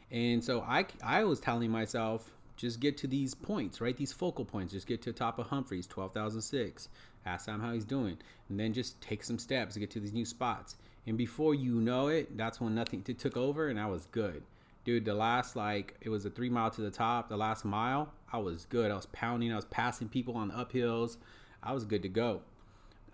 And 0.09 0.41
so 0.41 0.61
I 0.61 0.85
I 1.03 1.25
was 1.25 1.41
telling 1.41 1.71
myself, 1.71 2.31
just 2.59 2.81
get 2.81 2.97
to 2.97 3.07
these 3.07 3.33
points, 3.33 3.79
right? 3.79 3.95
These 3.95 4.11
focal 4.11 4.43
points. 4.43 4.73
Just 4.73 4.85
get 4.85 5.01
to 5.03 5.13
the 5.13 5.17
top 5.17 5.39
of 5.39 5.47
Humphreys, 5.47 5.87
12,006. 5.87 6.89
Ask 7.25 7.47
him 7.47 7.61
how 7.61 7.71
he's 7.71 7.85
doing. 7.85 8.17
And 8.49 8.59
then 8.59 8.73
just 8.73 8.99
take 8.99 9.23
some 9.23 9.39
steps 9.39 9.75
to 9.75 9.79
get 9.79 9.89
to 9.91 9.99
these 10.01 10.11
new 10.11 10.25
spots. 10.25 10.75
And 11.07 11.17
before 11.17 11.55
you 11.55 11.75
know 11.75 12.09
it, 12.09 12.37
that's 12.37 12.59
when 12.59 12.75
nothing 12.75 13.01
took 13.01 13.37
over 13.37 13.69
and 13.69 13.79
I 13.79 13.87
was 13.87 14.07
good. 14.07 14.43
Dude, 14.83 15.05
the 15.05 15.13
last, 15.13 15.55
like, 15.55 15.95
it 16.01 16.09
was 16.09 16.25
a 16.25 16.29
three 16.29 16.49
mile 16.49 16.69
to 16.71 16.81
the 16.81 16.91
top. 16.91 17.29
The 17.29 17.37
last 17.37 17.63
mile, 17.63 18.11
I 18.31 18.39
was 18.39 18.65
good. 18.65 18.91
I 18.91 18.95
was 18.95 19.05
pounding. 19.07 19.53
I 19.53 19.55
was 19.55 19.65
passing 19.65 20.09
people 20.09 20.35
on 20.35 20.49
the 20.49 20.55
uphills. 20.55 21.15
I 21.63 21.71
was 21.71 21.85
good 21.85 22.01
to 22.03 22.09
go. 22.09 22.41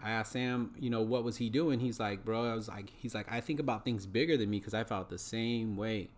I 0.04 0.10
asked 0.10 0.32
Sam, 0.32 0.74
you 0.80 0.90
know, 0.90 1.02
what 1.02 1.24
was 1.24 1.38
he 1.38 1.50
doing? 1.52 1.80
He's 1.80 2.00
like, 2.00 2.26
bro, 2.26 2.52
I 2.52 2.56
was 2.56 2.68
like, 2.68 2.92
he's 2.98 3.14
like, 3.14 3.32
I 3.32 3.42
think 3.42 3.60
about 3.60 3.86
things 3.86 4.08
bigger 4.08 4.38
than 4.38 4.50
me 4.50 4.58
because 4.58 4.74
I 4.74 4.84
felt 4.84 5.10
the 5.10 5.20
same 5.20 5.78
way. 5.78 6.10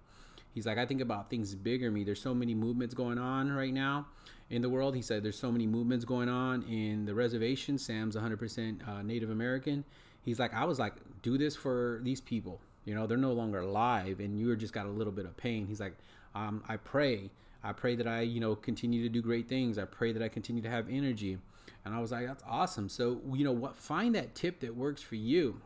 He's 0.58 0.66
like, 0.66 0.80
I 0.80 0.88
think 0.88 1.02
about 1.02 1.30
things 1.30 1.54
bigger 1.54 1.92
me. 1.92 2.04
There's 2.04 2.20
so 2.20 2.34
many 2.34 2.56
movements 2.56 2.96
going 2.96 3.20
on 3.20 3.52
right 3.52 3.72
now 3.72 4.08
in 4.50 4.64
the 4.64 4.70
world. 4.70 4.96
He 4.96 5.04
said 5.04 5.22
there's 5.22 5.38
so 5.38 5.52
many 5.52 5.68
movements 5.68 6.04
going 6.04 6.30
on 6.30 6.64
in 6.64 7.06
the 7.06 7.14
reservation. 7.14 7.78
Sam's 7.78 8.16
100% 8.16 8.88
uh, 8.90 9.04
Native 9.04 9.30
American. 9.30 9.84
He's 10.24 10.40
like, 10.40 10.56
I 10.56 10.66
was 10.66 10.80
like, 10.80 10.94
do 11.22 11.38
this 11.38 11.56
for 11.56 12.00
these 12.02 12.20
people. 12.20 12.60
You 12.86 12.96
know, 12.96 13.06
they're 13.06 13.18
no 13.20 13.34
longer 13.34 13.60
alive, 13.60 14.20
and 14.20 14.40
you 14.40 14.56
just 14.56 14.74
got 14.74 14.88
a 14.88 14.90
little 14.90 15.14
bit 15.14 15.26
of 15.26 15.38
pain. 15.38 15.68
He's 15.68 15.80
like, 15.80 15.94
um, 16.34 16.64
I 16.68 16.78
pray. 16.78 17.30
I 17.64 17.74
pray 17.74 17.96
that 17.96 18.08
I, 18.08 18.22
you 18.22 18.40
know, 18.40 18.56
continue 18.56 19.04
to 19.04 19.10
do 19.10 19.22
great 19.22 19.48
things. 19.48 19.78
I 19.78 19.86
pray 19.86 20.12
that 20.12 20.24
I 20.24 20.28
continue 20.28 20.64
to 20.64 20.72
have 20.72 20.90
energy. 20.90 21.38
And 21.86 21.94
I 21.94 22.00
was 22.00 22.12
like, 22.12 22.26
that's 22.26 22.44
awesome. 22.50 22.90
So, 22.90 23.22
you 23.32 23.44
know, 23.44 23.52
what 23.52 23.78
find 23.78 24.16
that 24.16 24.34
tip 24.34 24.62
that 24.62 24.76
works 24.76 25.04
for 25.04 25.18
you. 25.18 25.62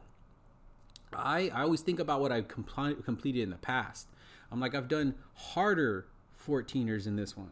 I, 1.14 1.50
I 1.54 1.62
always 1.62 1.80
think 1.80 2.00
about 2.00 2.20
what 2.20 2.34
I've 2.34 2.50
compl- 2.50 3.06
completed 3.06 3.42
in 3.42 3.52
the 3.52 3.56
past. 3.56 4.10
I'm 4.52 4.60
like, 4.60 4.76
I've 4.76 4.88
done 4.88 5.16
harder 5.34 6.08
14ers 6.46 7.08
in 7.08 7.16
this 7.16 7.38
one. 7.38 7.52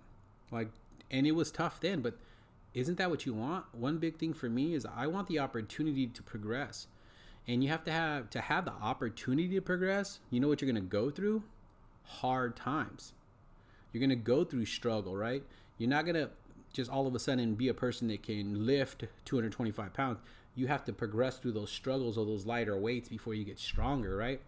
Like, 0.52 0.70
and 1.10 1.26
it 1.26 1.34
was 1.34 1.52
tough 1.52 1.80
then, 1.80 2.02
but 2.02 2.18
isn't 2.74 2.98
that 2.98 3.10
what 3.10 3.26
you 3.26 3.34
want? 3.34 3.66
One 3.74 3.98
big 3.98 4.18
thing 4.18 4.34
for 4.34 4.50
me 4.50 4.74
is 4.74 4.86
I 4.86 5.08
want 5.08 5.28
the 5.28 5.40
opportunity 5.40 6.08
to 6.08 6.24
progress. 6.24 6.88
And 7.48 7.64
you 7.64 7.70
have 7.70 7.84
to 7.86 7.92
have 7.92 8.30
to 8.32 8.42
have 8.42 8.66
the 8.66 8.74
opportunity 8.74 9.56
to 9.56 9.62
progress. 9.62 10.20
You 10.30 10.40
know 10.40 10.48
what 10.48 10.62
you're 10.62 10.72
going 10.72 10.84
to 10.84 10.88
go 10.88 11.10
through? 11.10 11.44
Hard 12.04 12.56
times. 12.56 13.14
You're 13.92 14.00
going 14.00 14.12
to 14.12 14.16
go 14.16 14.44
through 14.44 14.66
struggle, 14.66 15.16
right? 15.16 15.44
You're 15.78 15.90
not 15.90 16.06
going 16.06 16.16
to 16.16 16.30
just 16.74 16.92
all 16.92 17.08
of 17.08 17.16
a 17.16 17.20
sudden 17.20 17.56
be 17.56 17.68
a 17.68 17.74
person 17.74 18.08
that 18.10 18.22
can 18.22 18.68
lift 18.68 19.06
225 19.26 19.94
pounds. 19.94 20.20
You 20.54 20.68
have 20.68 20.86
to 20.86 20.94
progress 20.94 21.38
through 21.38 21.54
those 21.54 21.72
struggles 21.72 22.18
or 22.18 22.26
those 22.26 22.46
lighter 22.46 22.78
weights 22.78 23.10
before 23.10 23.34
you 23.34 23.44
get 23.44 23.58
stronger, 23.58 24.16
right? 24.16 24.42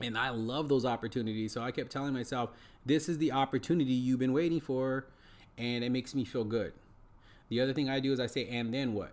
And 0.00 0.16
I 0.16 0.30
love 0.30 0.68
those 0.68 0.84
opportunities. 0.84 1.52
So 1.52 1.62
I 1.62 1.72
kept 1.72 1.90
telling 1.90 2.14
myself, 2.14 2.50
this 2.86 3.08
is 3.08 3.18
the 3.18 3.32
opportunity 3.32 3.92
you've 3.92 4.20
been 4.20 4.32
waiting 4.32 4.60
for. 4.60 5.06
And 5.56 5.82
it 5.82 5.90
makes 5.90 6.14
me 6.14 6.24
feel 6.24 6.44
good. 6.44 6.72
The 7.48 7.60
other 7.60 7.72
thing 7.72 7.88
I 7.88 8.00
do 8.00 8.12
is 8.12 8.20
I 8.20 8.26
say, 8.26 8.46
and 8.46 8.72
then 8.72 8.94
what? 8.94 9.12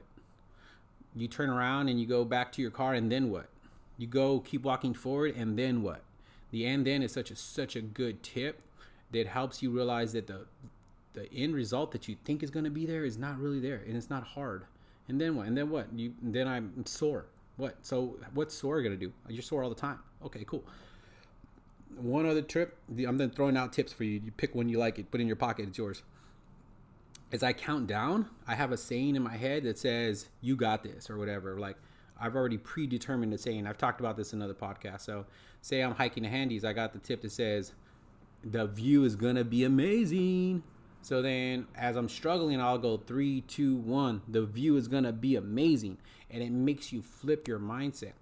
You 1.16 1.28
turn 1.28 1.50
around 1.50 1.88
and 1.88 2.00
you 2.00 2.06
go 2.06 2.26
back 2.26 2.52
to 2.54 2.62
your 2.62 2.72
car, 2.72 2.94
and 2.94 3.12
then 3.12 3.32
what? 3.32 3.48
You 3.98 4.08
go 4.08 4.40
keep 4.40 4.64
walking 4.64 4.94
forward, 4.94 5.36
and 5.36 5.58
then 5.58 5.82
what? 5.82 6.02
The 6.52 6.66
and 6.66 6.86
then 6.86 7.02
is 7.02 7.14
such 7.14 7.32
a 7.32 7.36
such 7.36 7.76
a 7.76 7.82
good 7.82 8.22
tip 8.22 8.62
that 9.12 9.28
helps 9.28 9.62
you 9.62 9.72
realize 9.72 10.14
that 10.14 10.28
the 10.28 10.46
the 11.14 11.32
end 11.34 11.56
result 11.56 11.94
that 11.94 12.10
you 12.10 12.18
think 12.26 12.44
is 12.44 12.52
going 12.52 12.66
to 12.66 12.70
be 12.70 12.86
there 12.86 13.06
is 13.06 13.18
not 13.18 13.40
really 13.40 13.62
there, 13.62 13.82
and 13.88 13.96
it's 13.96 14.10
not 14.10 14.24
hard. 14.24 14.66
And 15.08 15.22
then 15.22 15.36
what? 15.36 15.48
And 15.48 15.58
then 15.58 15.70
what? 15.70 15.88
You 15.96 16.14
then 16.22 16.48
I'm 16.48 16.86
sore. 16.86 17.28
What? 17.58 17.78
So 17.82 18.18
what's 18.34 18.54
sore 18.56 18.82
gonna 18.82 18.96
do? 18.96 19.14
You're 19.30 19.42
sore 19.42 19.64
all 19.64 19.70
the 19.70 19.76
time. 19.76 20.00
Okay, 20.26 20.44
cool. 20.46 20.64
One 21.98 22.26
other 22.26 22.42
trip. 22.42 22.78
I'm 22.90 23.18
then 23.18 23.30
throwing 23.30 23.56
out 23.56 23.72
tips 23.72 23.94
for 23.94 24.04
you. 24.04 24.20
You 24.24 24.32
pick 24.32 24.54
one 24.56 24.68
you 24.68 24.78
like 24.78 25.00
it, 25.00 25.12
put 25.12 25.22
in 25.22 25.28
your 25.28 25.36
pocket. 25.36 25.68
It's 25.70 25.78
yours. 25.78 26.04
As 27.32 27.44
I 27.44 27.54
count 27.54 27.88
down, 27.88 28.28
I 28.48 28.56
have 28.56 28.72
a 28.72 28.78
saying 28.78 29.16
in 29.16 29.24
my 29.24 29.38
head 29.38 29.64
that 29.64 29.78
says 29.78 30.30
"You 30.42 30.56
got 30.56 30.84
this" 30.84 31.10
or 31.10 31.18
whatever. 31.18 31.60
Like 31.60 31.78
I've 32.20 32.36
already 32.36 32.58
predetermined 32.58 33.32
the 33.32 33.38
saying. 33.38 33.68
I've 33.68 33.78
talked 33.78 34.00
about 34.00 34.18
this 34.18 34.34
in 34.34 34.42
other 34.42 34.54
podcasts. 34.54 35.02
So 35.02 35.26
say 35.62 35.82
I'm 35.82 35.96
hiking 35.96 36.24
to 36.24 36.30
Handies, 36.30 36.66
I 36.66 36.74
got 36.74 36.94
the 36.94 37.00
tip 37.00 37.22
that 37.22 37.32
says 37.32 37.74
the 38.44 38.68
view 38.68 39.04
is 39.06 39.16
gonna 39.16 39.44
be 39.44 39.64
amazing. 39.64 40.64
So 41.06 41.22
then, 41.22 41.68
as 41.76 41.98
I'm 41.98 42.10
struggling, 42.10 42.60
I'll 42.60 42.80
go 42.80 42.98
three, 42.98 43.42
two, 43.42 43.76
one. 43.76 44.24
The 44.28 44.44
view 44.44 44.76
is 44.76 44.88
gonna 44.88 45.12
be 45.12 45.36
amazing, 45.36 46.00
and 46.32 46.42
it 46.42 46.52
makes 46.52 46.92
you 46.92 47.04
flip 47.04 47.48
your 47.48 47.60
mindset. 47.60 48.14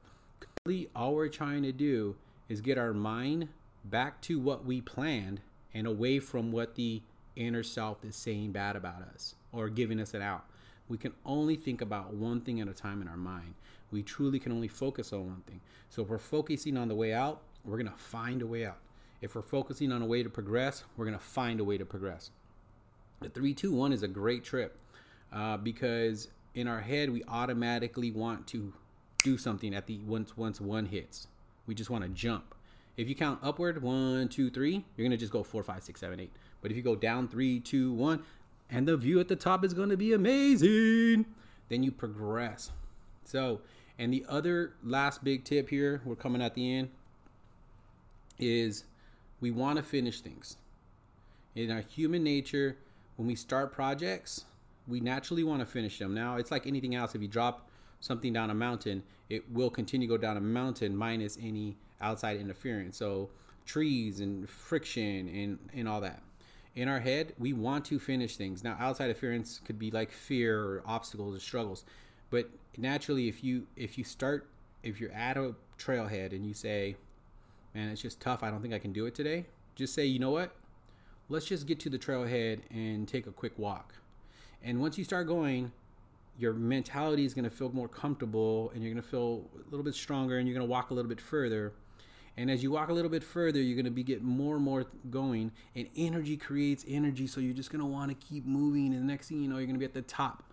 Really, 0.66 0.90
all 0.94 1.16
we're 1.16 1.30
trying 1.30 1.64
to 1.64 1.72
do 1.72 2.18
is 2.50 2.60
get 2.60 2.78
our 2.78 2.94
mind 2.94 3.48
back 3.86 4.20
to 4.24 4.38
what 4.38 4.66
we 4.66 4.82
planned 4.82 5.40
and 5.74 5.88
away 5.88 6.20
from 6.20 6.52
what 6.52 6.76
the 6.76 7.04
inner 7.38 7.64
self 7.64 8.04
is 8.04 8.18
saying 8.18 8.52
bad 8.52 8.76
about 8.76 9.02
us 9.02 9.36
or 9.54 9.70
giving 9.70 10.02
us 10.02 10.14
an 10.14 10.22
out. 10.22 10.44
We 10.90 10.98
can 10.98 11.14
only 11.26 11.56
think 11.56 11.80
about 11.80 12.14
one 12.14 12.42
thing 12.42 12.60
at 12.60 12.68
a 12.68 12.74
time 12.74 13.02
in 13.02 13.08
our 13.08 13.16
mind. 13.16 13.54
We 13.92 14.04
truly 14.04 14.40
can 14.40 14.52
only 14.52 14.68
focus 14.68 15.14
on 15.14 15.26
one 15.26 15.44
thing. 15.48 15.62
So 15.90 16.02
if 16.02 16.10
we're 16.10 16.18
focusing 16.18 16.76
on 16.76 16.90
the 16.90 16.96
way 16.96 17.14
out, 17.14 17.44
we're 17.64 17.78
gonna 17.78 17.94
find 17.96 18.42
a 18.42 18.46
way 18.46 18.66
out. 18.66 18.80
If 19.22 19.36
we're 19.36 19.42
focusing 19.42 19.94
on 19.94 20.02
a 20.02 20.06
way 20.06 20.22
to 20.22 20.30
progress, 20.30 20.84
we're 20.98 21.06
gonna 21.06 21.18
find 21.18 21.62
a 21.62 21.64
way 21.64 21.78
to 21.78 21.86
progress. 21.86 22.30
The 23.24 23.30
three, 23.30 23.54
two, 23.54 23.74
one 23.74 23.94
is 23.94 24.04
a 24.04 24.08
great 24.08 24.44
trip 24.44 24.78
uh, 25.32 25.58
because 25.58 26.28
in 26.54 26.68
our 26.68 26.82
head 26.82 27.10
we 27.10 27.24
automatically 27.28 28.12
want 28.12 28.48
to 28.48 28.74
do 29.24 29.38
something 29.38 29.74
at 29.74 29.88
the 29.88 30.00
once 30.00 30.36
once 30.38 30.60
one 30.60 30.88
hits. 30.88 31.28
We 31.66 31.74
just 31.74 31.90
want 31.90 32.04
to 32.04 32.10
jump. 32.10 32.54
If 32.98 33.10
you 33.10 33.16
count 33.16 33.40
upward, 33.42 33.82
one, 33.82 34.28
two, 34.28 34.50
three, 34.50 34.86
you're 34.96 35.08
gonna 35.08 35.18
just 35.18 35.32
go 35.32 35.42
four, 35.42 35.64
five, 35.64 35.84
six, 35.84 36.00
seven, 36.00 36.20
eight. 36.20 36.32
But 36.62 36.70
if 36.70 36.78
you 36.78 36.84
go 36.84 36.96
down 36.96 37.28
three, 37.28 37.60
two, 37.60 37.92
one, 37.94 38.24
and 38.70 38.88
the 38.88 38.98
view 38.98 39.20
at 39.20 39.30
the 39.30 39.36
top 39.36 39.64
is 39.64 39.74
gonna 39.74 39.98
be 39.98 40.14
amazing, 40.14 41.26
then 41.70 41.82
you 41.82 41.92
progress. 41.92 42.72
So, 43.26 43.62
and 43.98 44.14
the 44.14 44.26
other 44.28 44.74
last 44.84 45.24
big 45.24 45.44
tip 45.44 45.70
here, 45.70 46.02
we're 46.06 46.16
coming 46.16 46.42
at 46.42 46.54
the 46.54 46.76
end, 46.76 46.90
is 48.38 48.84
we 49.40 49.50
want 49.50 49.78
to 49.78 49.84
finish 49.84 50.22
things. 50.22 50.58
In 51.56 51.72
our 51.72 51.82
human 51.82 52.24
nature, 52.24 52.78
when 53.16 53.28
we 53.28 53.36
start 53.36 53.72
projects, 53.72 54.46
we 54.88 55.00
naturally 55.00 55.44
want 55.44 55.62
to 55.62 55.66
finish 55.66 56.00
them. 56.00 56.14
Now, 56.14 56.38
it's 56.38 56.52
like 56.52 56.68
anything 56.68 56.96
else. 56.96 57.16
If 57.16 57.22
you 57.22 57.28
drop 57.28 57.70
something 58.00 58.34
down 58.34 58.50
a 58.50 58.56
mountain, 58.56 59.04
it 59.30 59.52
will 59.52 59.70
continue 59.70 60.08
to 60.08 60.14
go 60.14 60.18
down 60.18 60.38
a 60.38 60.42
mountain 60.42 60.96
minus 60.96 61.38
any 61.42 61.78
outside 62.02 62.38
interference. 62.38 62.98
So, 62.98 63.30
trees 63.66 64.20
and 64.20 64.50
friction 64.50 65.30
and, 65.30 65.60
and 65.74 65.88
all 65.88 66.02
that. 66.02 66.22
In 66.76 66.90
our 66.90 67.00
head, 67.00 67.34
we 67.38 67.54
want 67.54 67.86
to 67.86 68.00
finish 68.00 68.36
things. 68.36 68.64
Now, 68.64 68.76
outside 68.80 69.06
interference 69.06 69.62
could 69.64 69.78
be 69.78 69.92
like 69.92 70.12
fear 70.12 70.60
or 70.60 70.84
obstacles 70.86 71.36
or 71.36 71.40
struggles. 71.40 71.86
But 72.30 72.50
naturally, 72.78 73.28
if 73.28 73.44
you 73.44 73.68
if 73.76 73.98
you 73.98 74.04
start 74.04 74.48
if 74.82 75.00
you're 75.00 75.12
at 75.12 75.38
a 75.38 75.54
trailhead 75.78 76.32
and 76.32 76.46
you 76.46 76.56
say, 76.56 76.96
"Man, 77.76 77.90
it's 77.90 78.02
just 78.02 78.20
tough. 78.20 78.42
I 78.42 78.50
don't 78.50 78.62
think 78.62 78.74
I 78.74 78.80
can 78.80 78.92
do 78.92 79.06
it 79.06 79.14
today." 79.14 79.46
Just 79.76 79.94
say, 79.94 80.06
"You 80.06 80.18
know 80.18 80.32
what? 80.32 80.56
Let's 81.34 81.48
just 81.48 81.66
get 81.66 81.80
to 81.80 81.90
the 81.90 81.98
trailhead 81.98 82.60
and 82.70 83.08
take 83.08 83.26
a 83.26 83.32
quick 83.32 83.58
walk. 83.58 83.96
And 84.64 84.80
once 84.80 84.98
you 84.98 85.04
start 85.04 85.28
going, 85.28 85.72
your 86.38 86.54
mentality 86.54 87.26
is 87.26 87.34
going 87.34 87.44
to 87.44 87.50
feel 87.50 87.72
more 87.72 87.88
comfortable 87.88 88.72
and 88.74 88.84
you're 88.84 88.94
going 88.94 89.02
to 89.02 89.08
feel 89.08 89.50
a 89.56 89.70
little 89.70 89.84
bit 89.84 89.96
stronger 89.96 90.38
and 90.38 90.48
you're 90.48 90.56
going 90.56 90.66
to 90.66 90.72
walk 90.72 90.92
a 90.92 90.94
little 90.94 91.10
bit 91.10 91.20
further. 91.20 91.74
And 92.38 92.50
as 92.50 92.64
you 92.64 92.72
walk 92.72 92.90
a 92.90 92.94
little 92.94 93.10
bit 93.10 93.24
further, 93.24 93.60
you're 93.60 93.76
going 93.76 93.86
to 93.86 93.92
be 93.92 94.04
getting 94.04 94.26
more 94.26 94.56
and 94.56 94.64
more 94.64 94.86
going. 95.10 95.52
And 95.76 95.88
energy 95.98 96.38
creates 96.38 96.86
energy. 96.88 97.28
So 97.28 97.42
you're 97.42 97.54
just 97.54 97.72
going 97.72 97.82
to 97.82 97.86
want 97.86 98.10
to 98.10 98.28
keep 98.28 98.46
moving. 98.46 98.94
And 98.94 99.04
the 99.04 99.12
next 99.12 99.30
thing 99.30 99.42
you 99.42 99.48
know, 99.48 99.58
you're 99.58 99.66
going 99.66 99.76
to 99.76 99.80
be 99.80 99.86
at 99.86 99.94
the 99.94 100.02
top. 100.02 100.44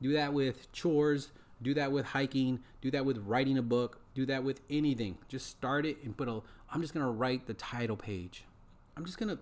Do 0.00 0.12
that 0.12 0.32
with 0.32 0.72
chores. 0.72 1.30
Do 1.60 1.74
that 1.74 1.90
with 1.92 2.06
hiking. 2.06 2.60
Do 2.80 2.90
that 2.92 3.04
with 3.04 3.18
writing 3.18 3.58
a 3.58 3.62
book. 3.62 4.00
Do 4.14 4.24
that 4.26 4.44
with 4.44 4.60
anything. 4.70 5.18
Just 5.28 5.48
start 5.48 5.84
it 5.84 5.98
and 6.04 6.16
put 6.16 6.28
a. 6.28 6.40
I'm 6.72 6.80
just 6.80 6.94
going 6.94 7.06
to 7.06 7.10
write 7.10 7.46
the 7.46 7.54
title 7.54 7.96
page. 7.96 8.44
I'm 8.96 9.04
just 9.04 9.18
going 9.18 9.28
to 9.28 9.38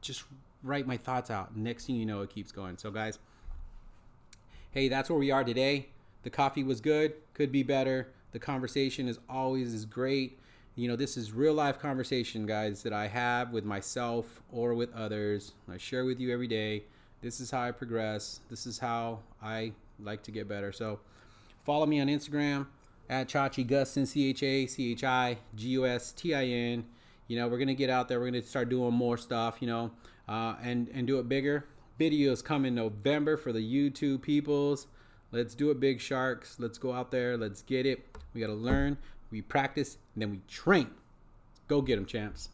just 0.00 0.24
write 0.62 0.86
my 0.86 0.96
thoughts 0.96 1.30
out. 1.30 1.56
Next 1.56 1.86
thing 1.86 1.96
you 1.96 2.06
know, 2.06 2.22
it 2.22 2.30
keeps 2.30 2.52
going. 2.52 2.78
So, 2.78 2.90
guys, 2.90 3.18
hey, 4.70 4.88
that's 4.88 5.10
where 5.10 5.18
we 5.18 5.30
are 5.30 5.44
today. 5.44 5.88
The 6.22 6.30
coffee 6.30 6.62
was 6.62 6.80
good, 6.80 7.14
could 7.34 7.50
be 7.50 7.62
better. 7.62 8.08
The 8.32 8.38
conversation 8.38 9.08
is 9.08 9.18
always 9.28 9.72
is 9.72 9.84
great. 9.84 10.38
You 10.76 10.88
know, 10.88 10.96
this 10.96 11.16
is 11.16 11.32
real 11.32 11.54
life 11.54 11.78
conversation, 11.78 12.46
guys, 12.46 12.82
that 12.84 12.92
I 12.92 13.08
have 13.08 13.50
with 13.50 13.64
myself 13.64 14.42
or 14.50 14.74
with 14.74 14.94
others. 14.94 15.52
I 15.70 15.78
share 15.78 16.04
with 16.04 16.20
you 16.20 16.32
every 16.32 16.46
day. 16.46 16.84
This 17.22 17.40
is 17.40 17.50
how 17.50 17.62
I 17.62 17.70
progress. 17.72 18.40
This 18.48 18.66
is 18.66 18.78
how 18.78 19.20
I 19.42 19.72
like 19.98 20.22
to 20.24 20.30
get 20.30 20.48
better. 20.48 20.72
So, 20.72 21.00
follow 21.64 21.86
me 21.86 22.00
on 22.00 22.06
Instagram 22.06 22.66
at 23.08 23.28
Chachi 23.28 23.66
Gustin, 23.66 24.06
C 24.06 24.28
H 24.30 24.42
A 24.42 24.66
C 24.66 24.92
H 24.92 25.04
I 25.04 25.38
G 25.54 25.68
U 25.70 25.86
S 25.86 26.12
T 26.12 26.34
I 26.34 26.44
N. 26.44 26.84
You 27.30 27.36
know, 27.36 27.46
we're 27.46 27.58
gonna 27.58 27.74
get 27.74 27.90
out 27.90 28.08
there. 28.08 28.18
We're 28.18 28.26
gonna 28.26 28.42
start 28.42 28.70
doing 28.70 28.92
more 28.92 29.16
stuff. 29.16 29.58
You 29.60 29.68
know, 29.68 29.90
uh, 30.28 30.56
and 30.60 30.88
and 30.92 31.06
do 31.06 31.20
it 31.20 31.28
bigger. 31.28 31.64
Videos 31.96 32.42
come 32.42 32.64
in 32.64 32.74
November 32.74 33.36
for 33.36 33.52
the 33.52 33.60
YouTube 33.60 34.22
peoples. 34.22 34.88
Let's 35.30 35.54
do 35.54 35.70
it, 35.70 35.78
big 35.78 36.00
sharks. 36.00 36.56
Let's 36.58 36.76
go 36.76 36.92
out 36.92 37.12
there. 37.12 37.36
Let's 37.36 37.62
get 37.62 37.86
it. 37.86 38.04
We 38.34 38.40
got 38.40 38.48
to 38.48 38.54
learn, 38.54 38.98
we 39.30 39.42
practice, 39.42 39.96
and 40.14 40.22
then 40.22 40.30
we 40.32 40.40
train. 40.48 40.90
Go 41.68 41.82
get 41.82 41.94
them, 41.96 42.06
champs. 42.06 42.48